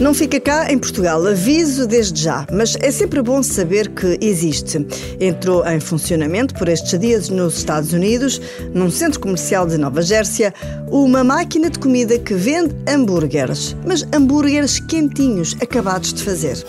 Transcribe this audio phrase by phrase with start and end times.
[0.00, 4.84] Não fica cá em Portugal, aviso desde já, mas é sempre bom saber que existe.
[5.20, 8.40] Entrou em funcionamento por estes dias nos Estados Unidos,
[8.74, 10.52] num centro comercial de Nova Gércia,
[10.90, 16.64] uma máquina de comida que vende hambúrgueres, mas hambúrgueres quentinhos, acabados de fazer.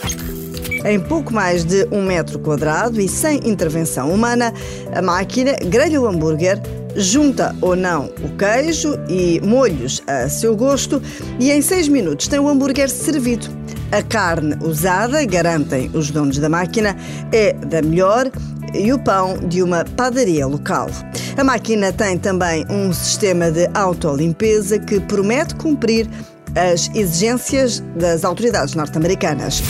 [0.86, 4.54] Em pouco mais de um metro quadrado e sem intervenção humana,
[4.94, 6.62] a máquina grelha o hambúrguer
[6.96, 11.02] junta ou não o queijo e molhos a seu gosto
[11.40, 13.48] e em seis minutos tem o hambúrguer servido.
[13.92, 16.96] A carne usada, garantem os donos da máquina,
[17.32, 18.30] é da melhor
[18.74, 20.90] e o pão de uma padaria local.
[21.38, 26.10] A máquina tem também um sistema de autolimpeza que promete cumprir
[26.56, 29.62] as exigências das autoridades norte-americanas.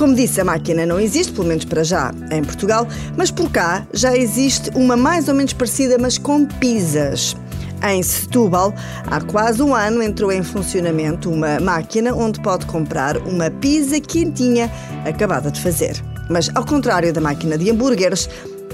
[0.00, 3.86] Como disse, a máquina não existe, pelo menos para já, em Portugal, mas por cá
[3.92, 7.36] já existe uma mais ou menos parecida, mas com pizzas.
[7.86, 8.72] Em Setúbal,
[9.06, 14.72] há quase um ano entrou em funcionamento uma máquina onde pode comprar uma pizza quentinha
[15.04, 16.02] acabada de fazer.
[16.30, 18.26] Mas, ao contrário da máquina de hambúrgueres,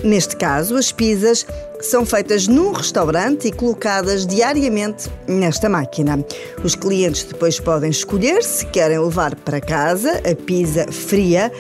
[0.02, 1.47] Neste caso, as pizzas
[1.80, 6.25] são feitas num restaurante e colocadas diariamente nesta máquina.
[6.62, 11.50] Os clientes depois podem escolher se querem levar para casa a pizza fria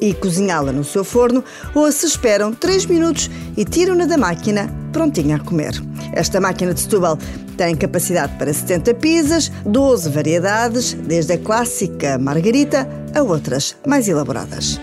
[0.00, 5.36] e cozinhá-la no seu forno ou se esperam 3 minutos e tiram-na da máquina prontinha
[5.36, 5.72] a comer.
[6.12, 7.18] Esta máquina de Setúbal
[7.56, 14.80] tem capacidade para 70 pizzas, 12 variedades, desde a clássica margarita a outras mais elaboradas.